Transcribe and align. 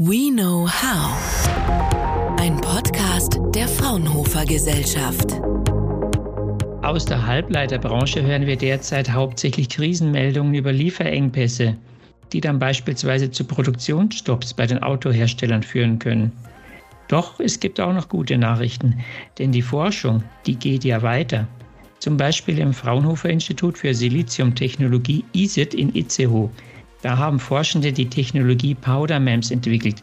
We 0.00 0.30
Know 0.30 0.68
How. 0.68 2.38
Ein 2.38 2.60
Podcast 2.60 3.40
der 3.52 3.66
Fraunhofer 3.66 4.44
Gesellschaft. 4.44 5.32
Aus 6.84 7.04
der 7.04 7.26
Halbleiterbranche 7.26 8.22
hören 8.22 8.46
wir 8.46 8.54
derzeit 8.54 9.10
hauptsächlich 9.10 9.68
Krisenmeldungen 9.68 10.54
über 10.54 10.70
Lieferengpässe, 10.70 11.76
die 12.32 12.40
dann 12.40 12.60
beispielsweise 12.60 13.32
zu 13.32 13.42
Produktionsstopps 13.42 14.54
bei 14.54 14.68
den 14.68 14.84
Autoherstellern 14.84 15.64
führen 15.64 15.98
können. 15.98 16.30
Doch 17.08 17.40
es 17.40 17.58
gibt 17.58 17.80
auch 17.80 17.92
noch 17.92 18.08
gute 18.08 18.38
Nachrichten, 18.38 19.00
denn 19.40 19.50
die 19.50 19.62
Forschung, 19.62 20.22
die 20.46 20.54
geht 20.54 20.84
ja 20.84 21.02
weiter. 21.02 21.48
Zum 21.98 22.16
Beispiel 22.16 22.60
im 22.60 22.72
Fraunhofer 22.72 23.30
Institut 23.30 23.76
für 23.76 23.92
Siliziumtechnologie 23.92 25.24
ISIT 25.32 25.74
in 25.74 25.92
Itzehoe. 25.96 26.50
Da 27.02 27.16
haben 27.16 27.38
Forschende 27.38 27.92
die 27.92 28.08
Technologie 28.08 28.74
Powder 28.74 29.20
MEMS 29.20 29.50
entwickelt. 29.50 30.02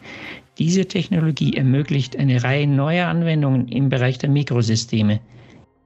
Diese 0.57 0.86
Technologie 0.86 1.57
ermöglicht 1.57 2.17
eine 2.17 2.44
Reihe 2.44 2.67
neuer 2.67 3.08
Anwendungen 3.08 3.67
im 3.67 3.90
Bereich 3.90 4.17
der 4.17 4.30
Mikrosysteme. 4.30 5.20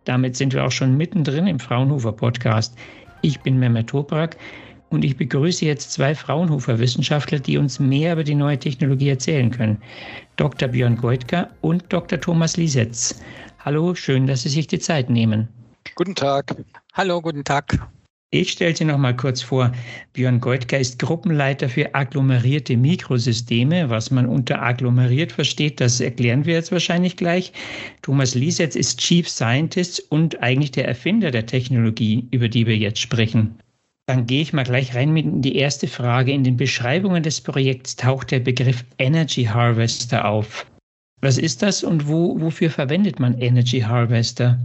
Damit 0.06 0.36
sind 0.36 0.54
wir 0.54 0.64
auch 0.64 0.72
schon 0.72 0.98
mittendrin 0.98 1.48
im 1.48 1.60
Fraunhofer 1.60 2.12
Podcast. 2.12 2.78
Ich 3.22 3.40
bin 3.42 3.58
Mehmet 3.58 3.88
Toprak 3.88 4.38
und 4.90 5.04
ich 5.04 5.18
begrüße 5.18 5.66
jetzt 5.66 5.92
zwei 5.92 6.16
Fraunhofer 6.16 6.80
Wissenschaftler, 6.80 7.40
die 7.40 7.58
uns 7.58 7.80
mehr 7.80 8.14
über 8.14 8.24
die 8.24 8.36
neue 8.36 8.60
Technologie 8.60 9.10
erzählen 9.10 9.52
können. 9.52 9.82
Dr. 10.36 10.70
Björn 10.70 10.98
Goitka 10.98 11.50
und 11.62 11.84
Dr. 11.90 12.20
Thomas 12.20 12.58
Liesetz. 12.58 13.20
Hallo, 13.60 13.94
schön, 13.96 14.28
dass 14.28 14.44
Sie 14.44 14.50
sich 14.50 14.68
die 14.68 14.80
Zeit 14.80 15.10
nehmen. 15.10 15.48
Guten 15.96 16.16
Tag. 16.16 16.56
Hallo, 16.94 17.22
guten 17.22 17.44
Tag. 17.44 17.80
Ich 18.32 18.52
stelle 18.52 18.76
Sie 18.76 18.86
noch 18.86 19.00
mal 19.00 19.16
kurz 19.16 19.42
vor. 19.42 19.72
Björn 20.14 20.40
Goitka 20.40 20.78
ist 20.78 21.00
Gruppenleiter 21.00 21.68
für 21.68 21.96
agglomerierte 21.96 22.78
Mikrosysteme. 22.78 23.90
Was 23.90 24.12
man 24.12 24.28
unter 24.28 24.62
agglomeriert 24.62 25.32
versteht, 25.32 25.82
das 25.82 26.00
erklären 26.00 26.46
wir 26.46 26.54
jetzt 26.54 26.72
wahrscheinlich 26.72 27.18
gleich. 27.18 27.52
Thomas 28.04 28.36
Liesetz 28.36 28.76
ist 28.76 29.00
Chief 29.00 29.28
Scientist 29.28 30.12
und 30.12 30.44
eigentlich 30.44 30.70
der 30.70 30.88
Erfinder 30.88 31.32
der 31.32 31.48
Technologie, 31.48 32.28
über 32.30 32.50
die 32.50 32.68
wir 32.68 32.78
jetzt 32.78 33.00
sprechen. 33.00 33.56
Dann 34.06 34.28
gehe 34.28 34.44
ich 34.44 34.54
mal 34.54 34.64
gleich 34.64 34.94
rein 34.94 35.12
mit 35.12 35.26
in 35.26 35.42
die 35.42 35.56
erste 35.56 35.88
Frage. 35.88 36.32
In 36.32 36.44
den 36.44 36.58
Beschreibungen 36.58 37.24
des 37.24 37.42
Projekts 37.42 37.96
taucht 37.96 38.30
der 38.30 38.42
Begriff 38.42 38.86
Energy 39.00 39.46
Harvester 39.46 40.26
auf. 40.26 40.68
Was 41.22 41.40
ist 41.40 41.64
das 41.64 41.84
und 41.84 42.08
wo, 42.08 42.40
wofür 42.40 42.70
verwendet 42.70 43.20
man 43.20 43.40
Energy 43.40 43.80
Harvester? 43.80 44.60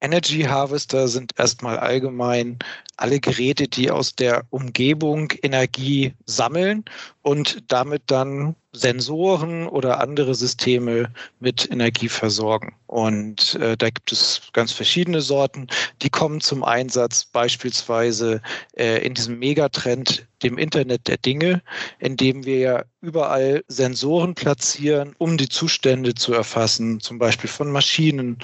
Energy 0.00 0.42
Harvester 0.42 1.08
sind 1.08 1.32
erstmal 1.38 1.78
allgemein 1.78 2.58
alle 2.96 3.20
Geräte, 3.20 3.68
die 3.68 3.90
aus 3.90 4.14
der 4.14 4.44
Umgebung 4.50 5.32
Energie 5.42 6.14
sammeln 6.26 6.84
und 7.22 7.64
damit 7.68 8.02
dann 8.06 8.54
Sensoren 8.72 9.66
oder 9.66 10.00
andere 10.00 10.34
Systeme 10.34 11.10
mit 11.40 11.70
Energie 11.70 12.08
versorgen. 12.08 12.74
Und 12.86 13.54
äh, 13.56 13.76
da 13.76 13.90
gibt 13.90 14.12
es 14.12 14.42
ganz 14.52 14.72
verschiedene 14.72 15.20
Sorten. 15.20 15.66
Die 16.00 16.08
kommen 16.08 16.40
zum 16.40 16.64
Einsatz 16.64 17.26
beispielsweise 17.26 18.40
äh, 18.76 19.04
in 19.04 19.14
diesem 19.14 19.38
Megatrend, 19.38 20.26
dem 20.42 20.56
Internet 20.56 21.08
der 21.08 21.18
Dinge, 21.18 21.62
in 21.98 22.16
dem 22.16 22.46
wir 22.46 22.86
überall 23.00 23.64
Sensoren 23.68 24.34
platzieren, 24.34 25.14
um 25.18 25.36
die 25.36 25.48
Zustände 25.48 26.14
zu 26.14 26.32
erfassen, 26.32 27.00
zum 27.00 27.18
Beispiel 27.18 27.50
von 27.50 27.70
Maschinen, 27.72 28.38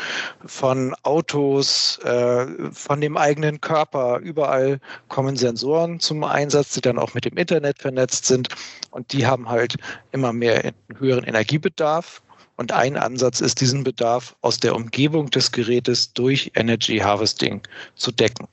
von 0.45 0.95
Autos, 1.05 1.99
äh, 2.05 2.47
von 2.73 3.01
dem 3.01 3.17
eigenen 3.17 3.61
Körper. 3.61 4.19
Überall 4.19 4.81
kommen 5.09 5.37
Sensoren 5.37 6.01
zum 6.01 6.25
Einsatz, 6.25 6.71
die 6.75 6.81
dann 6.81 6.99
auch 6.99 7.15
mit 7.15 7.25
dem 7.25 7.37
Internet 7.37 7.79
vernetzt 7.79 8.27
sind. 8.27 8.49
Und 8.91 9.13
die 9.13 9.27
haben 9.27 9.49
halt 9.49 9.77
immer 10.15 10.33
mehr 10.33 10.73
höheren 10.99 11.25
Energiebedarf. 11.25 12.23
Und 12.57 12.71
ein 12.71 12.97
Ansatz 12.97 13.41
ist, 13.41 13.61
diesen 13.61 13.83
Bedarf 13.83 14.37
aus 14.41 14.59
der 14.59 14.77
Umgebung 14.77 15.29
des 15.31 15.51
Gerätes 15.51 16.13
durch 16.13 16.53
Energy 16.55 16.99
Harvesting 16.99 17.61
zu 17.97 18.13
decken. 18.13 18.47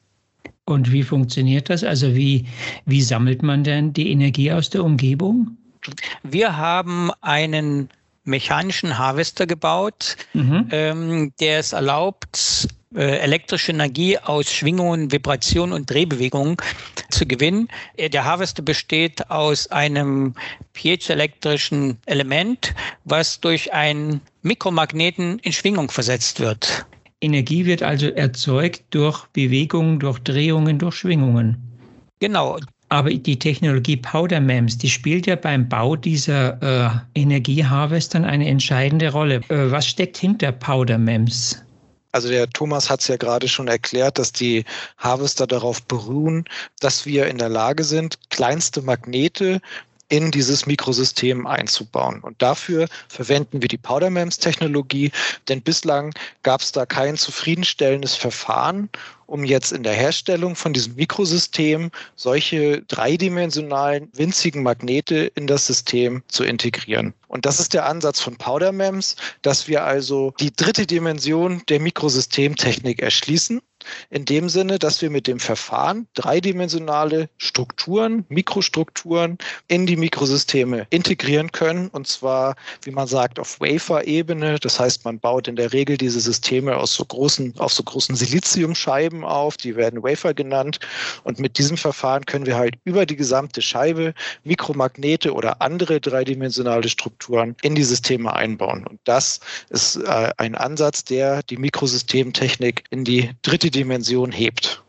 Und 0.66 0.92
wie 0.92 1.04
funktioniert 1.04 1.70
das? 1.70 1.84
Also 1.84 2.16
wie, 2.16 2.48
wie 2.86 3.02
sammelt 3.02 3.44
man 3.44 3.64
denn 3.64 3.94
die 3.94 4.12
Energie 4.12 4.52
aus 4.52 4.70
der 4.72 4.84
Umgebung? 4.84 5.56
Wir 6.24 6.58
haben 6.58 7.12
einen 7.22 7.90
mechanischen 8.24 8.98
Harvester 8.98 9.46
gebaut, 9.46 10.18
mhm. 10.34 10.68
ähm, 10.72 11.34
der 11.40 11.60
es 11.60 11.74
erlaubt, 11.74 12.68
elektrische 13.00 13.72
Energie 13.72 14.18
aus 14.18 14.52
Schwingungen, 14.52 15.12
Vibrationen 15.12 15.74
und 15.74 15.90
Drehbewegungen 15.90 16.58
zu 17.10 17.26
gewinnen. 17.26 17.68
Äh, 17.98 18.10
der 18.10 18.26
Harvester 18.26 18.62
besteht 18.62 19.30
aus 19.30 19.68
einem 19.68 20.34
piezoelektrischen 20.74 21.98
Element, 22.06 22.74
was 23.06 23.40
durch 23.40 23.72
einen 23.74 24.22
Mikromagneten 24.42 25.40
in 25.40 25.54
Schwingung 25.54 25.90
versetzt 25.90 26.40
wird. 26.40 26.86
Energie 27.22 27.66
wird 27.66 27.84
also 27.84 28.08
erzeugt 28.08 28.84
durch 28.90 29.26
Bewegungen, 29.28 30.00
durch 30.00 30.20
Drehungen, 30.20 30.80
durch 30.80 30.96
Schwingungen. 30.96 31.58
Genau. 32.20 32.60
Aber 32.90 33.10
die 33.10 33.40
Technologie 33.40 33.96
Powder 33.96 34.42
MEMS, 34.42 34.78
die 34.78 34.90
spielt 34.90 35.26
ja 35.26 35.38
beim 35.38 35.70
Bau 35.70 35.96
dieser 35.96 37.06
äh, 37.16 37.20
Energieharvestern 37.20 38.26
eine 38.26 38.50
entscheidende 38.50 39.14
Rolle. 39.14 39.36
Äh, 39.48 39.72
was 39.72 39.88
steckt 39.88 40.18
hinter 40.18 40.52
Powder 40.52 40.98
MEMS? 40.98 41.64
Also 42.12 42.30
der 42.30 42.50
Thomas 42.50 42.90
hat 42.90 43.02
es 43.02 43.08
ja 43.08 43.18
gerade 43.18 43.48
schon 43.48 43.68
erklärt, 43.68 44.20
dass 44.20 44.32
die 44.32 44.66
Harvester 44.98 45.48
darauf 45.48 45.82
beruhen, 45.84 46.46
dass 46.80 47.06
wir 47.06 47.28
in 47.28 47.38
der 47.38 47.50
Lage 47.50 47.84
sind, 47.84 48.18
kleinste 48.30 48.82
Magnete 48.82 49.62
in 50.12 50.30
dieses 50.30 50.66
Mikrosystem 50.66 51.48
einzubauen. 51.48 52.20
Und 52.20 52.42
dafür 52.42 52.88
verwenden 53.08 53.62
wir 53.62 53.70
die 53.70 53.78
Powder 53.78 54.10
MEMS 54.10 54.40
Technologie, 54.40 55.10
denn 55.48 55.62
bislang 55.62 56.14
gab 56.44 56.60
es 56.60 56.74
da 56.74 56.86
kein 56.86 57.16
zufriedenstellendes 57.16 58.16
Verfahren, 58.16 58.90
um 59.26 59.46
jetzt 59.46 59.72
in 59.72 59.84
der 59.84 59.94
Herstellung 59.94 60.58
von 60.58 60.74
diesem 60.74 60.96
Mikrosystem 60.96 61.92
solche 62.18 62.82
dreidimensionalen 62.82 64.10
winzigen 64.12 64.64
Magnete 64.64 65.32
in 65.36 65.48
das 65.48 65.68
System 65.68 66.24
zu 66.28 66.44
integrieren. 66.44 67.14
Und 67.32 67.46
das 67.46 67.62
ist 67.62 67.74
der 67.74 67.86
Ansatz 67.86 68.20
von 68.20 68.36
Powder 68.36 68.74
MEMS, 68.74 69.16
dass 69.42 69.70
wir 69.70 69.86
also 69.86 70.34
die 70.42 70.54
dritte 70.54 70.86
Dimension 70.86 71.62
der 71.70 71.80
Mikrosystemtechnik 71.80 73.02
erschließen 73.02 73.62
in 74.12 74.26
dem 74.26 74.48
Sinne, 74.48 74.78
dass 74.78 75.02
wir 75.02 75.10
mit 75.10 75.26
dem 75.26 75.40
Verfahren 75.40 76.08
dreidimensionale 76.14 77.30
Strukturen, 77.38 78.26
Mikrostrukturen 78.30 79.40
in 79.70 79.88
die 79.88 79.96
Mikrosysteme 79.96 80.86
integrieren 80.92 81.52
können. 81.52 81.88
Und 81.88 82.08
zwar, 82.08 82.56
wie 82.84 82.92
man 82.92 83.08
sagt, 83.08 83.40
auf 83.40 83.60
Wafer-Ebene. 83.60 84.60
Das 84.60 84.80
heißt, 84.80 85.04
man 85.04 85.20
baut 85.20 85.48
in 85.48 85.56
der 85.56 85.74
Regel 85.74 85.98
diese 85.98 86.20
Systeme 86.20 86.78
aus 86.78 86.94
so 86.94 87.06
großen, 87.06 87.56
auf 87.58 87.74
so 87.74 87.82
großen 87.82 88.16
Siliziumscheiben 88.16 89.24
auf. 89.24 89.58
Die 89.58 89.76
werden 89.76 90.04
Wafer 90.04 90.36
genannt. 90.36 90.80
Und 91.24 91.40
mit 91.40 91.58
diesem 91.58 91.78
Verfahren 91.78 92.26
können 92.26 92.46
wir 92.46 92.58
halt 92.58 92.76
über 92.84 93.08
die 93.08 93.16
gesamte 93.16 93.64
Scheibe 93.64 94.14
Mikromagnete 94.44 95.34
oder 95.34 95.60
andere 95.62 96.00
dreidimensionale 96.00 96.88
Strukturen 96.88 97.21
in 97.62 97.76
die 97.76 97.84
Systeme 97.84 98.34
einbauen. 98.34 98.86
Und 98.88 99.00
das 99.04 99.40
ist 99.70 99.98
äh, 99.98 100.32
ein 100.38 100.56
Ansatz, 100.56 101.04
der 101.04 101.44
die 101.44 101.58
Mikrosystemtechnik 101.58 102.84
in 102.90 103.04
die 103.04 103.32
dritte 103.42 103.72
Dimension 103.72 104.32
hebt. 104.32 104.84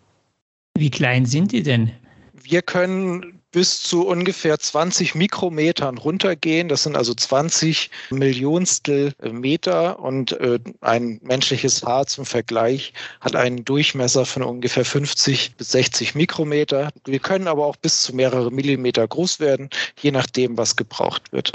Wie 0.77 0.91
klein 0.91 1.27
sind 1.27 1.53
die 1.53 1.63
denn? 1.63 1.93
Wir 2.33 2.63
können 2.63 3.43
bis 3.53 3.83
zu 3.83 4.07
ungefähr 4.07 4.59
20 4.59 5.15
Mikrometern 5.15 5.99
runtergehen. 5.99 6.69
Das 6.69 6.83
sind 6.83 6.97
also 6.97 7.15
20 7.15 7.91
Millionstel 8.11 9.13
Meter 9.23 10.01
und 10.01 10.33
äh, 10.33 10.59
ein 10.81 11.21
menschliches 11.23 11.83
Haar 11.85 12.07
zum 12.07 12.25
Vergleich 12.25 12.95
hat 13.21 13.37
einen 13.37 13.65
Durchmesser 13.65 14.25
von 14.25 14.43
ungefähr 14.43 14.85
50 14.85 15.57
bis 15.57 15.73
60 15.73 16.15
Mikrometer. 16.15 16.89
Wir 17.05 17.19
können 17.21 17.47
aber 17.47 17.67
auch 17.67 17.77
bis 17.77 18.03
zu 18.03 18.17
mehrere 18.17 18.51
Millimeter 18.51 19.07
groß 19.07 19.39
werden, 19.39 19.69
je 20.01 20.11
nachdem, 20.11 20.57
was 20.57 20.77
gebraucht 20.77 21.31
wird. 21.33 21.53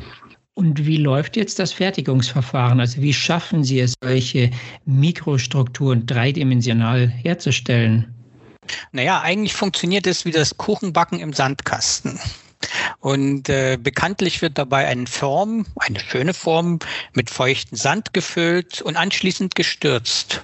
Und 0.58 0.88
wie 0.88 0.98
läuft 0.98 1.38
jetzt 1.38 1.60
das 1.60 1.72
Fertigungsverfahren? 1.72 2.80
Also 2.80 3.00
wie 3.00 3.14
schaffen 3.14 3.64
Sie 3.64 3.80
es, 3.80 3.94
solche 4.02 4.50
Mikrostrukturen 4.86 6.08
dreidimensional 6.08 7.08
herzustellen? 7.08 8.12
Naja, 8.92 9.22
eigentlich 9.22 9.54
funktioniert 9.54 10.08
es 10.08 10.26
wie 10.26 10.32
das 10.32 10.58
Kuchenbacken 10.58 11.20
im 11.20 11.32
Sandkasten. 11.32 12.20
Und 13.02 13.50
äh, 13.50 13.78
bekanntlich 13.80 14.42
wird 14.42 14.58
dabei 14.58 14.88
eine 14.88 15.06
Form, 15.06 15.68
eine 15.76 16.00
schöne 16.00 16.34
Form, 16.34 16.80
mit 17.14 17.30
feuchtem 17.30 17.78
Sand 17.78 18.16
gefüllt 18.16 18.82
und 18.82 18.98
anschließend 18.98 19.54
gestürzt. 19.54 20.44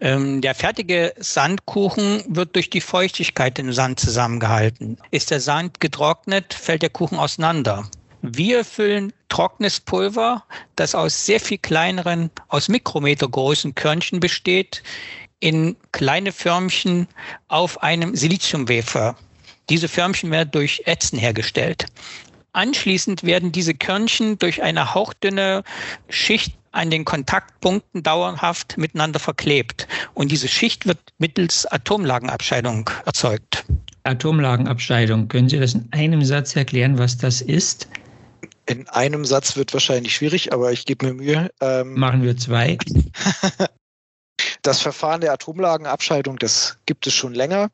Ähm, 0.00 0.40
der 0.40 0.56
fertige 0.56 1.14
Sandkuchen 1.18 2.24
wird 2.26 2.56
durch 2.56 2.68
die 2.68 2.80
Feuchtigkeit 2.80 3.60
im 3.60 3.72
Sand 3.72 4.00
zusammengehalten. 4.00 4.98
Ist 5.12 5.30
der 5.30 5.38
Sand 5.38 5.78
getrocknet, 5.78 6.52
fällt 6.52 6.82
der 6.82 6.90
Kuchen 6.90 7.16
auseinander. 7.16 7.88
Wir 8.28 8.64
füllen 8.64 9.12
trockenes 9.28 9.78
Pulver, 9.78 10.42
das 10.74 10.96
aus 10.96 11.26
sehr 11.26 11.38
viel 11.38 11.58
kleineren, 11.58 12.30
aus 12.48 12.68
Mikrometer 12.68 13.28
großen 13.28 13.74
Körnchen 13.76 14.18
besteht, 14.18 14.82
in 15.38 15.76
kleine 15.92 16.32
Förmchen 16.32 17.06
auf 17.46 17.82
einem 17.84 18.16
Siliziumwafer. 18.16 19.16
Diese 19.68 19.86
Förmchen 19.86 20.32
werden 20.32 20.50
durch 20.50 20.82
Ätzen 20.86 21.18
hergestellt. 21.18 21.86
anschließend 22.52 23.22
werden 23.22 23.52
diese 23.52 23.74
Körnchen 23.74 24.38
durch 24.38 24.62
eine 24.62 24.94
hauchdünne 24.94 25.62
Schicht 26.08 26.54
an 26.72 26.90
den 26.90 27.04
Kontaktpunkten 27.04 28.02
dauerhaft 28.02 28.76
miteinander 28.76 29.20
verklebt. 29.20 29.86
Und 30.14 30.32
diese 30.32 30.48
Schicht 30.48 30.86
wird 30.86 30.98
mittels 31.18 31.66
Atomlagenabscheidung 31.66 32.90
erzeugt. 33.04 33.64
Atomlagenabscheidung. 34.04 35.28
Können 35.28 35.48
Sie 35.48 35.58
das 35.58 35.74
in 35.74 35.88
einem 35.92 36.24
Satz 36.24 36.56
erklären, 36.56 36.98
was 36.98 37.18
das 37.18 37.40
ist? 37.40 37.88
In 38.66 38.88
einem 38.88 39.24
Satz 39.24 39.56
wird 39.56 39.72
wahrscheinlich 39.72 40.14
schwierig, 40.14 40.52
aber 40.52 40.72
ich 40.72 40.84
gebe 40.86 41.06
mir 41.06 41.14
Mühe. 41.14 41.50
Ähm, 41.60 41.94
Machen 41.94 42.22
wir 42.22 42.36
zwei. 42.36 42.78
Das 44.66 44.82
Verfahren 44.82 45.20
der 45.20 45.32
Atomlagenabscheidung, 45.32 46.38
das 46.38 46.76
gibt 46.86 47.06
es 47.06 47.14
schon 47.14 47.34
länger. 47.34 47.70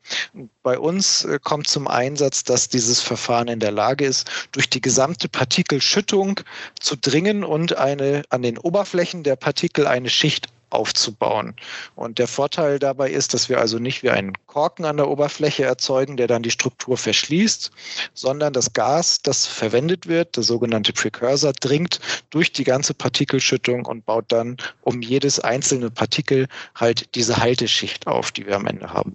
Bei 0.61 0.77
uns 0.77 1.25
äh, 1.25 1.39
kommt 1.41 1.67
zum 1.67 1.87
Einsatz, 1.87 2.43
dass 2.43 2.69
dieses 2.69 3.01
Verfahren 3.01 3.47
in 3.47 3.59
der 3.59 3.71
Lage 3.71 4.05
ist, 4.05 4.29
durch 4.51 4.69
die 4.69 4.79
gesamte 4.79 5.27
Partikelschüttung 5.27 6.41
zu 6.79 6.95
dringen 6.95 7.43
und 7.43 7.77
eine 7.77 8.21
an 8.29 8.43
den 8.43 8.59
Oberflächen 8.59 9.23
der 9.23 9.35
Partikel 9.35 9.87
eine 9.87 10.09
Schicht 10.09 10.52
aufzubauen. 10.73 11.55
Und 11.95 12.19
der 12.19 12.27
Vorteil 12.27 12.79
dabei 12.79 13.11
ist, 13.11 13.33
dass 13.33 13.49
wir 13.49 13.59
also 13.59 13.79
nicht 13.79 14.03
wie 14.03 14.09
einen 14.09 14.33
Korken 14.47 14.85
an 14.85 14.97
der 14.97 15.09
Oberfläche 15.09 15.63
erzeugen, 15.63 16.17
der 16.17 16.27
dann 16.27 16.43
die 16.43 16.51
Struktur 16.51 16.97
verschließt, 16.97 17.71
sondern 18.13 18.53
das 18.53 18.73
Gas, 18.73 19.21
das 19.21 19.45
verwendet 19.45 20.07
wird, 20.07 20.35
der 20.35 20.43
sogenannte 20.43 20.93
Precursor, 20.93 21.53
dringt 21.53 21.99
durch 22.29 22.51
die 22.51 22.63
ganze 22.63 22.93
Partikelschüttung 22.93 23.85
und 23.85 24.05
baut 24.05 24.25
dann 24.29 24.57
um 24.81 25.01
jedes 25.01 25.39
einzelne 25.39 25.89
Partikel 25.89 26.47
halt 26.75 27.15
diese 27.15 27.37
Halteschicht 27.37 28.07
auf, 28.07 28.31
die 28.31 28.45
wir 28.45 28.55
am 28.55 28.67
Ende 28.67 28.91
haben. 28.91 29.13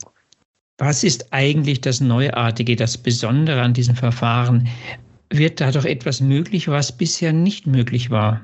Was 0.78 1.02
ist 1.02 1.32
eigentlich 1.32 1.80
das 1.80 2.00
Neuartige, 2.00 2.76
das 2.76 2.96
Besondere 2.96 3.62
an 3.62 3.74
diesem 3.74 3.96
Verfahren? 3.96 4.68
Wird 5.28 5.60
da 5.60 5.72
doch 5.72 5.84
etwas 5.84 6.20
möglich, 6.20 6.68
was 6.68 6.96
bisher 6.96 7.32
nicht 7.32 7.66
möglich 7.66 8.10
war? 8.10 8.40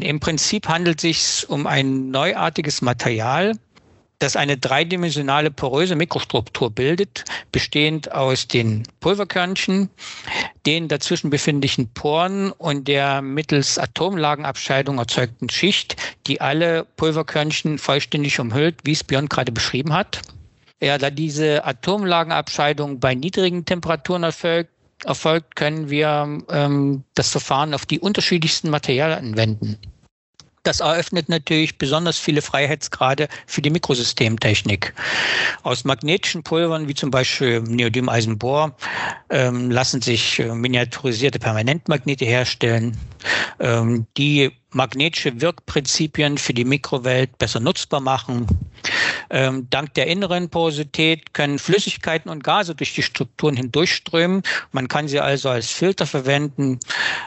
Im 0.00 0.18
Prinzip 0.20 0.68
handelt 0.68 1.04
es 1.04 1.38
sich 1.38 1.48
um 1.48 1.66
ein 1.66 2.10
neuartiges 2.10 2.82
Material, 2.82 3.52
das 4.18 4.36
eine 4.36 4.56
dreidimensionale 4.56 5.50
poröse 5.50 5.96
Mikrostruktur 5.96 6.70
bildet, 6.70 7.24
bestehend 7.52 8.10
aus 8.12 8.48
den 8.48 8.84
Pulverkörnchen, 9.00 9.90
den 10.66 10.88
dazwischen 10.88 11.30
befindlichen 11.30 11.88
Poren 11.92 12.50
und 12.52 12.88
der 12.88 13.22
mittels 13.22 13.78
Atomlagenabscheidung 13.78 14.98
erzeugten 14.98 15.48
Schicht, 15.48 15.96
die 16.26 16.40
alle 16.40 16.86
Pulverkörnchen 16.96 17.78
vollständig 17.78 18.40
umhüllt, 18.40 18.76
wie 18.84 18.92
es 18.92 19.04
Björn 19.04 19.28
gerade 19.28 19.52
beschrieben 19.52 19.92
hat. 19.92 20.22
Ja, 20.82 20.98
da 20.98 21.10
diese 21.10 21.64
Atomlagenabscheidung 21.64 23.00
bei 23.00 23.14
niedrigen 23.14 23.64
Temperaturen 23.64 24.24
erfolgt, 24.24 24.70
erfolgt, 25.04 25.56
können 25.56 25.90
wir 25.90 26.42
ähm, 26.50 27.04
das 27.14 27.30
Verfahren 27.30 27.74
auf 27.74 27.86
die 27.86 28.00
unterschiedlichsten 28.00 28.70
Materialien 28.70 29.18
anwenden. 29.18 29.78
Das 30.64 30.80
eröffnet 30.80 31.28
natürlich 31.28 31.76
besonders 31.76 32.18
viele 32.18 32.40
Freiheitsgrade 32.40 33.28
für 33.46 33.60
die 33.60 33.68
Mikrosystemtechnik. 33.68 34.94
Aus 35.62 35.84
magnetischen 35.84 36.42
Pulvern 36.42 36.88
wie 36.88 36.94
zum 36.94 37.10
Beispiel 37.10 37.60
Neodym-Eisenbohr 37.60 38.74
ähm, 39.28 39.70
lassen 39.70 40.00
sich 40.00 40.38
äh, 40.38 40.54
miniaturisierte 40.54 41.38
Permanentmagnete 41.38 42.24
herstellen, 42.24 42.96
ähm, 43.60 44.06
die 44.16 44.52
magnetische 44.70 45.38
Wirkprinzipien 45.38 46.38
für 46.38 46.54
die 46.54 46.64
Mikrowelt 46.64 47.36
besser 47.36 47.60
nutzbar 47.60 48.00
machen. 48.00 48.46
Ähm, 49.34 49.66
dank 49.68 49.94
der 49.94 50.06
inneren 50.06 50.48
Porosität 50.48 51.34
können 51.34 51.58
Flüssigkeiten 51.58 52.30
und 52.30 52.44
Gase 52.44 52.76
durch 52.76 52.94
die 52.94 53.02
Strukturen 53.02 53.56
hindurchströmen. 53.56 54.42
Man 54.70 54.86
kann 54.86 55.08
sie 55.08 55.18
also 55.18 55.48
als 55.48 55.72
Filter 55.72 56.06
verwenden. 56.06 56.78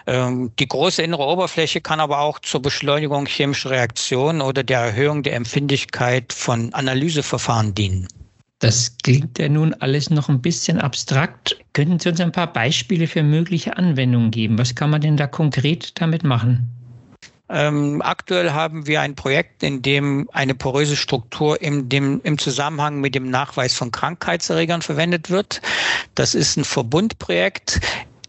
Ähm, 0.07 0.53
die 0.57 0.69
große 0.69 1.03
innere 1.03 1.25
Oberfläche 1.25 1.81
kann 1.81 1.99
aber 1.99 2.19
auch 2.21 2.39
zur 2.39 2.61
Beschleunigung 2.61 3.25
chemischer 3.25 3.71
Reaktionen 3.71 4.39
oder 4.39 4.63
der 4.63 4.79
Erhöhung 4.79 5.21
der 5.21 5.35
Empfindlichkeit 5.35 6.31
von 6.31 6.73
Analyseverfahren 6.73 7.75
dienen. 7.75 8.07
Das 8.59 8.95
klingt 9.03 9.37
ja 9.37 9.49
nun 9.49 9.73
alles 9.73 10.09
noch 10.09 10.29
ein 10.29 10.41
bisschen 10.41 10.79
abstrakt. 10.79 11.57
Könnten 11.73 11.99
Sie 11.99 12.07
uns 12.07 12.21
ein 12.21 12.31
paar 12.31 12.51
Beispiele 12.53 13.07
für 13.07 13.21
mögliche 13.21 13.75
Anwendungen 13.75 14.31
geben? 14.31 14.57
Was 14.57 14.73
kann 14.73 14.91
man 14.91 15.01
denn 15.01 15.17
da 15.17 15.27
konkret 15.27 15.99
damit 15.99 16.23
machen? 16.23 16.69
Ähm, 17.49 18.01
aktuell 18.01 18.51
haben 18.51 18.87
wir 18.87 19.01
ein 19.01 19.15
Projekt, 19.15 19.63
in 19.63 19.81
dem 19.81 20.29
eine 20.33 20.53
poröse 20.53 20.97
Struktur 20.97 21.61
im, 21.61 21.87
dem, 21.87 22.19
im 22.23 22.37
Zusammenhang 22.37 22.99
mit 22.99 23.15
dem 23.15 23.29
Nachweis 23.29 23.73
von 23.73 23.91
Krankheitserregern 23.91 24.81
verwendet 24.81 25.29
wird. 25.29 25.61
Das 26.15 26.35
ist 26.35 26.57
ein 26.57 26.65
Verbundprojekt. 26.65 27.79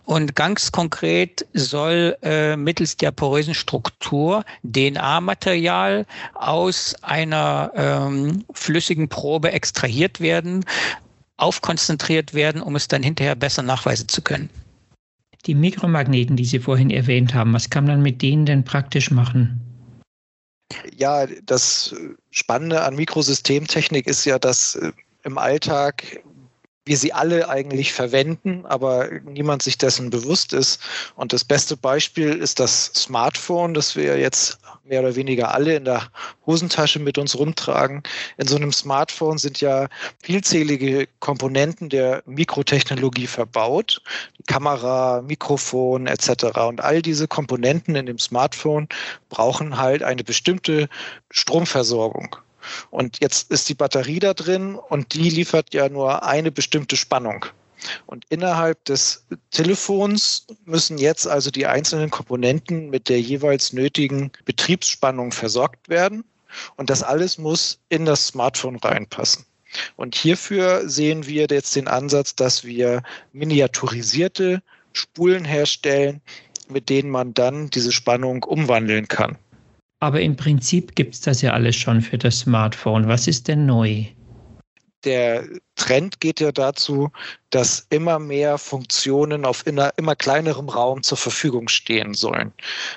Und 0.05 0.35
ganz 0.35 0.73
konkret 0.73 1.47
soll 1.53 2.17
äh, 2.23 2.57
mittels 2.57 2.97
der 2.97 3.11
porösen 3.11 3.53
Struktur 3.53 4.43
DNA-Material 4.63 6.07
aus 6.33 6.95
einer 7.03 7.73
ähm, 7.75 8.45
flüssigen 8.55 9.11
Probe 9.11 9.53
extrahiert 9.53 10.21
werden, 10.21 10.65
aufkonzentriert 11.37 12.33
werden, 12.33 12.63
um 12.63 12.75
es 12.75 12.89
dann 12.89 13.03
hinterher 13.03 13.35
besser 13.35 13.63
nachweisen 13.63 14.09
zu 14.09 14.23
können. 14.23 14.49
Die 15.47 15.55
Mikromagneten, 15.55 16.37
die 16.37 16.45
Sie 16.45 16.59
vorhin 16.59 16.91
erwähnt 16.91 17.35
haben, 17.35 17.53
was 17.53 17.71
kann 17.71 17.87
man 17.87 18.03
mit 18.03 18.23
denen 18.23 18.47
denn 18.47 18.65
praktisch 18.65 19.11
machen? 19.11 19.61
Ja, 20.97 21.27
das 21.45 21.95
Spannende 22.31 22.83
an 22.83 22.97
Mikrosystemtechnik 22.97 24.07
ist 24.07 24.25
ja, 24.25 24.39
dass 24.39 24.75
äh, 24.75 24.93
im 25.25 25.39
Alltag 25.39 26.23
wir 26.89 26.97
sie 26.97 27.13
alle 27.13 27.49
eigentlich 27.49 27.93
verwenden, 27.93 28.65
aber 28.67 29.09
niemand 29.25 29.63
sich 29.63 29.79
dessen 29.79 30.11
bewusst 30.11 30.53
ist. 30.53 30.81
Und 31.15 31.33
das 31.33 31.45
beste 31.45 31.77
Beispiel 31.77 32.31
ist 32.31 32.59
das 32.59 32.87
Smartphone, 32.95 33.75
das 33.75 33.95
wir 33.95 34.19
jetzt 34.19 34.59
mehr 34.85 35.01
oder 35.01 35.15
weniger 35.15 35.55
alle 35.55 35.77
in 35.77 35.85
der 35.85 36.09
Hosentasche 36.47 36.99
mit 36.99 37.19
uns 37.19 37.39
rumtragen. 37.39 38.03
In 38.39 38.49
so 38.49 38.57
einem 38.57 38.73
Smartphone 38.73 39.39
sind 39.39 39.61
ja 39.61 39.89
vielzählige 40.23 41.07
Komponenten 41.21 41.91
der 41.91 42.23
Mikrotechnologie 42.27 43.27
verbaut. 43.27 44.01
Kamera, 44.47 45.23
Mikrofon 45.23 46.07
etc. 46.07 46.59
Und 46.67 46.81
all 46.81 47.03
diese 47.03 47.29
Komponenten 47.29 47.97
in 47.97 48.07
dem 48.07 48.19
Smartphone 48.19 48.89
brauchen 49.29 49.77
halt 49.77 50.03
eine 50.03 50.25
bestimmte 50.25 50.89
Stromversorgung. 51.31 52.37
Und 52.91 53.21
jetzt 53.21 53.51
ist 53.51 53.69
die 53.69 53.75
Batterie 53.75 54.19
da 54.19 54.35
drin 54.35 54.75
und 54.77 55.15
die 55.15 55.31
liefert 55.31 55.75
ja 55.75 55.89
nur 55.89 56.23
eine 56.25 56.51
bestimmte 56.51 56.97
Spannung. 56.97 57.47
Und 58.07 58.25
innerhalb 58.29 58.85
des 58.85 59.25
Telefons 59.51 60.47
müssen 60.65 60.99
jetzt 60.99 61.29
also 61.29 61.51
die 61.51 61.67
einzelnen 61.67 62.11
Komponenten 62.11 62.91
mit 62.91 63.09
der 63.09 63.21
jeweils 63.21 63.73
nötigen 63.73 64.33
Betriebsspannung 64.45 65.33
versorgt 65.33 65.89
werden. 65.89 66.25
Und 66.77 66.91
das 66.91 67.03
alles 67.03 67.39
muss 67.39 67.79
in 67.89 68.05
das 68.05 68.27
Smartphone 68.27 68.77
reinpassen. 68.77 69.45
Und 69.97 70.15
hierfür 70.15 70.89
sehen 70.89 71.27
wir 71.27 71.47
jetzt 71.51 71.77
den 71.77 71.89
Ansatz, 71.89 72.35
dass 72.35 72.65
wir 72.65 73.03
miniaturisierte 73.33 74.63
Spulen 74.93 75.45
herstellen, 75.45 76.23
mit 76.69 76.89
denen 76.89 77.11
man 77.11 77.35
dann 77.35 77.71
diese 77.71 77.93
Spannung 77.93 78.43
umwandeln 78.43 79.09
kann. 79.09 79.39
Aber 80.01 80.21
im 80.21 80.37
Prinzip 80.37 80.95
gibt 80.95 81.15
es 81.15 81.21
das 81.23 81.43
ja 81.43 81.53
alles 81.53 81.77
schon 81.77 82.01
für 82.01 82.19
das 82.19 82.41
Smartphone. 82.41 83.09
Was 83.09 83.27
ist 83.27 83.49
denn 83.49 83.67
neu? 83.67 84.05
Der 85.05 85.45
Trend 85.77 86.21
geht 86.21 86.41
ja 86.41 86.51
dazu, 86.51 87.11
dass 87.51 87.87
immer 87.91 88.19
mehr 88.19 88.59
Funktionen 88.59 89.45
auf 89.45 89.65
immer, 89.65 89.93
immer 89.97 90.17
kleinerem 90.17 90.69
Raum 90.69 91.05
zur 91.05 91.17
Verfügung 91.17 91.69
stehen 91.69 92.15
sollen. 92.15 92.53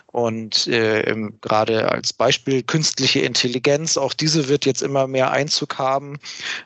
Und 0.07 0.67
äh, 0.67 1.15
gerade 1.41 1.91
als 1.91 2.11
Beispiel 2.11 2.63
künstliche 2.63 3.19
Intelligenz, 3.19 3.97
auch 3.97 4.13
diese 4.13 4.49
wird 4.49 4.65
jetzt 4.65 4.81
immer 4.81 5.07
mehr 5.07 5.31
Einzug 5.31 5.77
haben. 5.77 6.17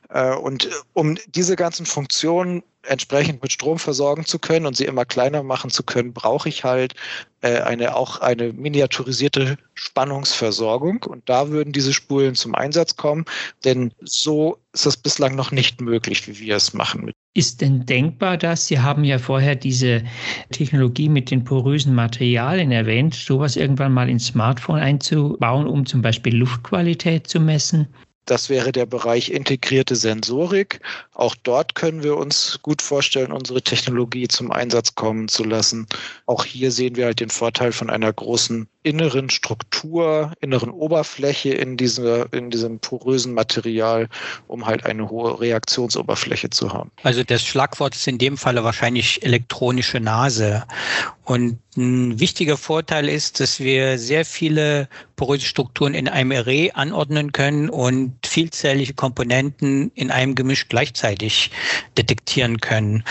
Äh, 0.09 0.35
und 0.35 0.69
um 0.93 1.17
diese 1.27 1.57
ganzen 1.57 1.85
Funktionen 1.85 2.63
entsprechend 2.87 3.41
mit 3.41 3.51
Strom 3.51 3.79
versorgen 3.79 4.25
zu 4.25 4.39
können 4.39 4.65
und 4.65 4.75
sie 4.75 4.85
immer 4.85 5.05
kleiner 5.05 5.43
machen 5.43 5.69
zu 5.69 5.83
können, 5.83 6.13
brauche 6.13 6.49
ich 6.49 6.63
halt 6.63 6.93
äh, 7.41 7.61
eine 7.61 7.95
auch 7.95 8.21
eine 8.21 8.53
miniaturisierte 8.53 9.57
Spannungsversorgung. 9.73 11.03
Und 11.03 11.29
da 11.29 11.49
würden 11.49 11.73
diese 11.73 11.93
Spulen 11.93 12.35
zum 12.35 12.55
Einsatz 12.55 12.95
kommen, 12.95 13.25
denn 13.63 13.91
so 14.01 14.57
ist 14.73 14.85
das 14.85 14.97
bislang 14.97 15.35
noch 15.35 15.51
nicht 15.51 15.81
möglich, 15.81 16.27
wie 16.27 16.39
wir 16.39 16.55
es 16.55 16.73
machen. 16.73 17.11
Ist 17.33 17.61
denn 17.61 17.85
denkbar, 17.85 18.37
dass 18.37 18.67
Sie 18.67 18.79
haben 18.79 19.03
ja 19.03 19.19
vorher 19.19 19.55
diese 19.55 20.03
Technologie 20.51 21.09
mit 21.09 21.31
den 21.31 21.43
porösen 21.43 21.93
Materialien 21.93 22.71
erwähnt, 22.71 23.13
sowas 23.13 23.57
irgendwann 23.57 23.93
mal 23.93 24.09
ins 24.09 24.27
Smartphone 24.27 24.79
einzubauen, 24.79 25.67
um 25.67 25.85
zum 25.85 26.01
Beispiel 26.01 26.35
Luftqualität 26.35 27.27
zu 27.27 27.39
messen? 27.39 27.87
Das 28.25 28.49
wäre 28.49 28.71
der 28.71 28.87
Bereich 28.87 29.29
integrierte 29.29 29.95
Sensorik. 29.95 30.79
Auch 31.13 31.35
dort 31.35 31.75
können 31.75 32.01
wir 32.03 32.17
uns 32.17 32.59
gut 32.63 32.81
vorstellen, 32.81 33.31
unsere 33.31 33.61
Technologie 33.61 34.27
zum 34.27 34.51
Einsatz 34.51 34.95
kommen 34.95 35.27
zu 35.27 35.43
lassen. 35.43 35.87
Auch 36.25 36.43
hier 36.43 36.71
sehen 36.71 36.95
wir 36.95 37.05
halt 37.05 37.19
den 37.19 37.29
Vorteil 37.29 37.71
von 37.71 37.89
einer 37.89 38.11
großen 38.11 38.67
inneren 38.85 39.31
Struktur, 39.31 40.31
inneren 40.41 40.69
Oberfläche 40.69 41.49
in, 41.49 41.75
dieser, 41.75 42.31
in 42.31 42.51
diesem 42.51 42.79
porösen 42.79 43.33
Material, 43.33 44.07
um 44.47 44.67
halt 44.67 44.85
eine 44.85 45.09
hohe 45.09 45.41
Reaktionsoberfläche 45.41 46.51
zu 46.51 46.71
haben. 46.71 46.91
Also 47.01 47.23
das 47.23 47.43
Schlagwort 47.43 47.95
ist 47.95 48.07
in 48.07 48.19
dem 48.19 48.37
Falle 48.37 48.63
wahrscheinlich 48.63 49.23
elektronische 49.23 49.99
Nase. 49.99 50.65
Und 51.23 51.57
ein 51.75 52.19
wichtiger 52.19 52.57
Vorteil 52.57 53.09
ist, 53.09 53.39
dass 53.39 53.59
wir 53.59 53.97
sehr 53.97 54.23
viele 54.23 54.87
poröse 55.15 55.47
Strukturen 55.47 55.95
in 55.95 56.07
einem 56.07 56.31
Array 56.31 56.71
anordnen 56.75 57.31
können 57.31 57.69
und 57.69 58.15
vielzählige 58.23 58.93
Komponenten 58.93 59.91
in 59.95 60.11
einem 60.11 60.35
Gemisch 60.35 60.69
gleichzeitig 60.69 61.49
detektieren 61.97 62.61
können. 62.61 63.03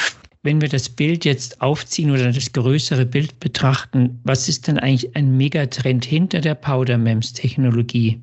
Wenn 0.44 0.60
wir 0.60 0.68
das 0.68 0.90
Bild 0.90 1.24
jetzt 1.24 1.62
aufziehen 1.62 2.10
oder 2.10 2.30
das 2.30 2.52
größere 2.52 3.06
Bild 3.06 3.40
betrachten, 3.40 4.20
was 4.24 4.46
ist 4.46 4.68
denn 4.68 4.78
eigentlich 4.78 5.16
ein 5.16 5.38
Megatrend 5.38 6.04
hinter 6.04 6.42
der 6.42 6.54
Powder 6.54 6.98
MEMS 6.98 7.32
Technologie? 7.32 8.20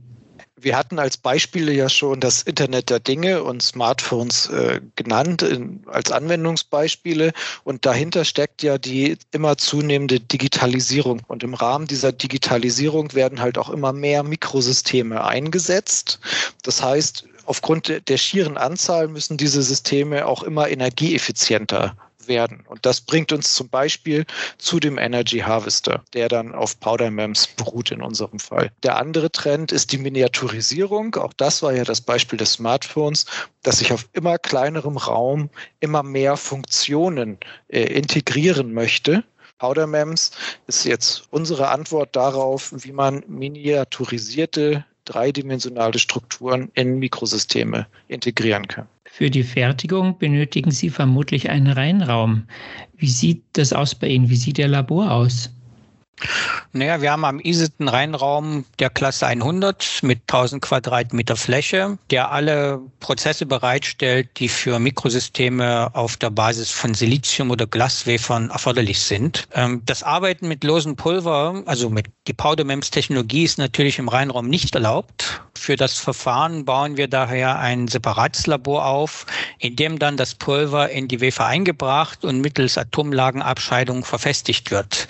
Wir 0.55 0.77
hatten 0.77 0.99
als 0.99 1.17
Beispiele 1.17 1.73
ja 1.73 1.89
schon 1.89 2.19
das 2.19 2.43
Internet 2.43 2.91
der 2.91 2.99
Dinge 2.99 3.41
und 3.41 3.63
Smartphones 3.63 4.45
äh, 4.49 4.81
genannt 4.95 5.41
in, 5.41 5.81
als 5.87 6.11
Anwendungsbeispiele. 6.11 7.33
Und 7.63 7.87
dahinter 7.87 8.23
steckt 8.23 8.61
ja 8.61 8.77
die 8.77 9.17
immer 9.31 9.57
zunehmende 9.57 10.19
Digitalisierung. 10.19 11.23
Und 11.27 11.41
im 11.41 11.55
Rahmen 11.55 11.87
dieser 11.87 12.11
Digitalisierung 12.11 13.15
werden 13.15 13.41
halt 13.41 13.57
auch 13.57 13.71
immer 13.71 13.93
mehr 13.93 14.21
Mikrosysteme 14.21 15.25
eingesetzt. 15.25 16.19
Das 16.61 16.83
heißt, 16.83 17.25
aufgrund 17.45 18.07
der 18.07 18.17
schieren 18.17 18.57
Anzahl 18.57 19.07
müssen 19.07 19.37
diese 19.37 19.63
Systeme 19.63 20.27
auch 20.27 20.43
immer 20.43 20.69
energieeffizienter 20.69 21.95
werden. 22.27 22.65
Und 22.67 22.85
das 22.85 23.01
bringt 23.01 23.31
uns 23.31 23.53
zum 23.53 23.69
Beispiel 23.69 24.25
zu 24.57 24.79
dem 24.79 24.97
Energy 24.97 25.39
Harvester, 25.39 26.03
der 26.13 26.29
dann 26.29 26.53
auf 26.53 26.79
Powder 26.79 27.11
MEMS 27.11 27.47
beruht 27.47 27.91
in 27.91 28.01
unserem 28.01 28.39
Fall. 28.39 28.71
Der 28.83 28.97
andere 28.97 29.31
Trend 29.31 29.71
ist 29.71 29.91
die 29.91 29.97
Miniaturisierung. 29.97 31.15
Auch 31.15 31.33
das 31.33 31.61
war 31.61 31.73
ja 31.73 31.83
das 31.83 32.01
Beispiel 32.01 32.37
des 32.37 32.53
Smartphones, 32.53 33.25
dass 33.63 33.79
sich 33.79 33.93
auf 33.93 34.07
immer 34.13 34.37
kleinerem 34.37 34.97
Raum 34.97 35.49
immer 35.79 36.03
mehr 36.03 36.37
Funktionen 36.37 37.37
äh, 37.67 37.83
integrieren 37.83 38.73
möchte. 38.73 39.23
Powder 39.59 39.85
MEMS 39.85 40.31
ist 40.65 40.85
jetzt 40.85 41.25
unsere 41.29 41.69
Antwort 41.69 42.15
darauf, 42.15 42.73
wie 42.75 42.91
man 42.91 43.23
miniaturisierte 43.27 44.85
dreidimensionale 45.05 45.99
Strukturen 45.99 46.71
in 46.73 46.97
Mikrosysteme 46.99 47.87
integrieren 48.07 48.67
kann. 48.67 48.87
Für 49.13 49.29
die 49.29 49.43
Fertigung 49.43 50.17
benötigen 50.17 50.71
Sie 50.71 50.89
vermutlich 50.89 51.49
einen 51.49 51.67
Reinraum. 51.67 52.43
Wie 52.95 53.09
sieht 53.09 53.43
das 53.53 53.73
aus 53.73 53.93
bei 53.93 54.07
Ihnen? 54.07 54.29
Wie 54.29 54.37
sieht 54.37 54.57
Ihr 54.57 54.69
Labor 54.69 55.11
aus? 55.11 55.49
Naja, 56.71 57.01
wir 57.01 57.11
haben 57.11 57.25
am 57.25 57.39
ISIT 57.41 57.73
einen 57.79 57.89
Reinraum 57.89 58.63
der 58.79 58.89
Klasse 58.89 59.27
100 59.27 59.99
mit 60.03 60.19
1000 60.21 60.61
Quadratmeter 60.61 61.35
Fläche, 61.35 61.97
der 62.09 62.31
alle 62.31 62.79
Prozesse 63.01 63.45
bereitstellt, 63.45 64.29
die 64.37 64.47
für 64.47 64.79
Mikrosysteme 64.79 65.93
auf 65.93 66.15
der 66.15 66.29
Basis 66.29 66.69
von 66.71 66.93
Silizium 66.93 67.51
oder 67.51 67.67
Glaswafern 67.67 68.49
erforderlich 68.49 68.99
sind. 68.99 69.47
Ähm, 69.53 69.81
das 69.85 70.03
Arbeiten 70.03 70.47
mit 70.47 70.63
losen 70.63 70.95
Pulver, 70.95 71.63
also 71.65 71.89
mit 71.89 72.05
die 72.27 72.33
Powder 72.33 72.63
MEMS 72.63 72.91
Technologie 72.91 73.43
ist 73.43 73.57
natürlich 73.57 73.99
im 73.99 74.07
Reinraum 74.07 74.47
nicht 74.47 74.73
erlaubt. 74.73 75.41
Für 75.61 75.75
das 75.75 75.99
Verfahren 75.99 76.65
bauen 76.65 76.97
wir 76.97 77.07
daher 77.07 77.59
ein 77.59 77.87
separates 77.87 78.47
Labor 78.47 78.83
auf, 78.87 79.27
in 79.59 79.75
dem 79.75 79.99
dann 79.99 80.17
das 80.17 80.33
Pulver 80.33 80.89
in 80.89 81.07
die 81.07 81.21
Wafer 81.21 81.45
eingebracht 81.45 82.25
und 82.25 82.41
mittels 82.41 82.79
Atomlagenabscheidung 82.79 84.03
verfestigt 84.03 84.71
wird. 84.71 85.07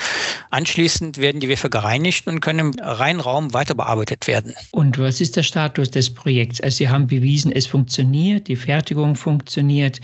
Anschließend 0.49 1.19
werden 1.19 1.39
die 1.39 1.47
Wafer 1.49 1.69
gereinigt 1.69 2.27
und 2.27 2.41
können 2.41 2.59
im 2.59 2.79
Reinraum 2.81 3.53
weiter 3.53 3.75
bearbeitet 3.75 4.27
werden. 4.27 4.53
Und 4.71 4.99
was 4.99 5.21
ist 5.21 5.37
der 5.37 5.43
Status 5.43 5.89
des 5.89 6.13
Projekts? 6.13 6.59
Also 6.59 6.79
Sie 6.79 6.89
haben 6.89 7.07
bewiesen, 7.07 7.53
es 7.53 7.65
funktioniert, 7.65 8.49
die 8.49 8.57
Fertigung 8.57 9.15
funktioniert. 9.15 10.01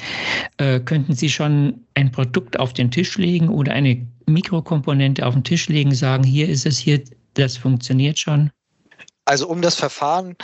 Äh, 0.60 0.80
könnten 0.80 1.14
Sie 1.14 1.30
schon 1.30 1.82
ein 1.96 2.10
Produkt 2.10 2.58
auf 2.58 2.72
den 2.72 2.90
Tisch 2.90 3.18
legen 3.18 3.50
oder 3.50 3.74
eine 3.74 4.02
Mikrokomponente 4.28 5.26
auf 5.26 5.34
den 5.34 5.44
Tisch 5.44 5.68
legen, 5.68 5.94
sagen, 5.94 6.24
hier 6.24 6.48
ist 6.48 6.66
es, 6.66 6.78
hier, 6.78 7.04
das 7.34 7.58
funktioniert 7.58 8.18
schon? 8.18 8.50
Also 9.28 9.50
um 9.50 9.62
das 9.62 9.76
Verfahren 9.76 10.38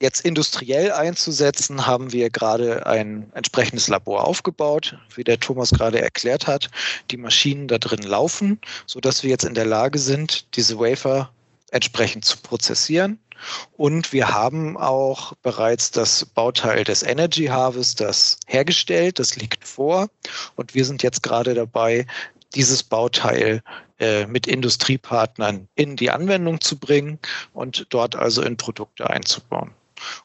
jetzt 0.00 0.24
industriell 0.24 0.92
einzusetzen, 0.92 1.86
haben 1.86 2.10
wir 2.10 2.30
gerade 2.30 2.86
ein 2.86 3.30
entsprechendes 3.34 3.88
Labor 3.88 4.24
aufgebaut, 4.24 4.96
wie 5.14 5.24
der 5.24 5.38
Thomas 5.38 5.72
gerade 5.72 6.00
erklärt 6.00 6.46
hat. 6.46 6.70
Die 7.10 7.18
Maschinen 7.18 7.68
da 7.68 7.76
drin 7.76 8.02
laufen, 8.02 8.58
sodass 8.86 9.22
wir 9.22 9.28
jetzt 9.28 9.44
in 9.44 9.52
der 9.52 9.66
Lage 9.66 9.98
sind, 9.98 10.56
diese 10.56 10.78
Wafer 10.78 11.30
entsprechend 11.70 12.24
zu 12.24 12.38
prozessieren. 12.38 13.18
Und 13.76 14.10
wir 14.14 14.32
haben 14.32 14.78
auch 14.78 15.34
bereits 15.42 15.90
das 15.90 16.24
Bauteil 16.24 16.84
des 16.84 17.02
Energy 17.02 17.46
Harvesters 17.46 18.38
hergestellt. 18.46 19.18
Das 19.18 19.36
liegt 19.36 19.66
vor. 19.66 20.08
Und 20.56 20.74
wir 20.74 20.86
sind 20.86 21.02
jetzt 21.02 21.22
gerade 21.22 21.52
dabei, 21.52 22.06
dieses 22.54 22.82
Bauteil 22.82 23.62
äh, 24.00 24.26
mit 24.26 24.46
Industriepartnern 24.46 25.68
in 25.74 25.96
die 25.96 26.10
Anwendung 26.10 26.60
zu 26.60 26.78
bringen 26.78 27.18
und 27.52 27.86
dort 27.90 28.16
also 28.16 28.42
in 28.42 28.56
Produkte 28.56 29.08
einzubauen. 29.08 29.72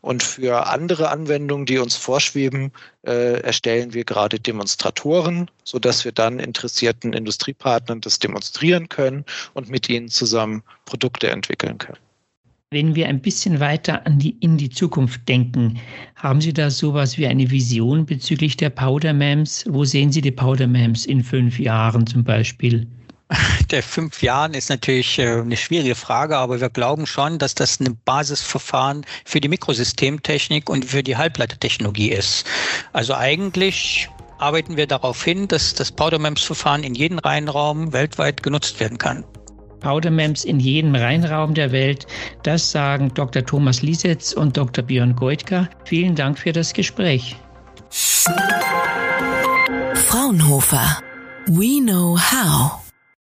Und 0.02 0.24
für 0.24 0.68
andere 0.68 1.10
Anwendungen, 1.10 1.66
die 1.66 1.78
uns 1.78 1.98
vorschweben, 1.98 2.72
äh, 3.06 3.42
erstellen 3.42 3.94
wir 3.94 4.06
gerade 4.06 4.40
Demonstratoren, 4.40 5.52
sodass 5.66 6.06
wir 6.06 6.14
dann 6.14 6.40
interessierten 6.40 7.12
Industriepartnern 7.12 8.02
das 8.02 8.20
demonstrieren 8.20 8.88
können 8.88 9.26
und 9.54 9.70
mit 9.70 9.90
ihnen 9.90 10.08
zusammen 10.08 10.64
Produkte 10.86 11.30
entwickeln 11.30 11.78
können. 11.78 12.00
Wenn 12.72 12.96
wir 12.96 13.08
ein 13.08 13.22
bisschen 13.22 13.60
weiter 13.60 14.06
an 14.08 14.20
die, 14.20 14.38
in 14.40 14.58
die 14.58 14.70
Zukunft 14.70 15.28
denken, 15.30 15.80
haben 16.16 16.42
Sie 16.42 16.52
da 16.52 16.72
sowas 16.72 17.18
wie 17.18 17.28
eine 17.28 17.52
Vision 17.52 18.06
bezüglich 18.06 18.58
der 18.58 18.70
Powder 18.70 19.14
MEMS? 19.14 19.66
Wo 19.70 19.86
sehen 19.86 20.12
Sie 20.12 20.22
die 20.22 20.32
Powder 20.32 20.68
MEMS 20.68 21.06
in 21.06 21.24
fünf 21.24 21.60
Jahren 21.60 22.08
zum 22.08 22.24
Beispiel? 22.24 22.88
Der 23.72 23.84
fünf 23.84 24.22
Jahren 24.22 24.54
ist 24.54 24.70
natürlich 24.70 25.20
äh, 25.20 25.40
eine 25.40 25.58
schwierige 25.58 25.96
Frage, 25.96 26.38
aber 26.38 26.62
wir 26.62 26.70
glauben 26.70 27.08
schon, 27.08 27.40
dass 27.40 27.56
das 27.56 27.80
ein 27.80 27.98
Basisverfahren 28.06 29.06
für 29.26 29.42
die 29.42 29.50
Mikrosystemtechnik 29.50 30.70
und 30.70 30.86
für 30.86 31.04
die 31.04 31.18
Halbleitertechnologie 31.18 32.12
ist. 32.12 32.46
Also 32.94 33.16
eigentlich 33.16 34.10
arbeiten 34.38 34.78
wir 34.78 34.88
darauf 34.88 35.24
hin, 35.24 35.48
dass 35.48 35.74
das 35.74 35.92
Powder 35.92 36.20
MEMS 36.20 36.44
Verfahren 36.44 36.84
in 36.84 36.94
jedem 36.94 37.20
Reihenraum 37.20 37.94
weltweit 37.94 38.44
genutzt 38.44 38.80
werden 38.80 38.98
kann. 38.98 39.24
Powder 39.80 40.12
MEMS 40.12 40.46
in 40.46 40.60
jedem 40.60 40.96
Reinraum 40.96 41.54
der 41.54 41.72
Welt. 41.72 42.08
Das 42.44 42.72
sagen 42.72 43.12
Dr. 43.14 43.46
Thomas 43.46 43.82
Liesetz 43.82 44.34
und 44.34 44.58
Dr. 44.58 44.84
Björn 44.84 45.16
Goitka. 45.16 45.70
Vielen 45.86 46.16
Dank 46.16 46.40
für 46.40 46.52
das 46.52 46.74
Gespräch. 46.74 47.36
Fraunhofer. 49.94 50.98
We 51.48 51.80
know 51.80 52.18
how. 52.18 52.85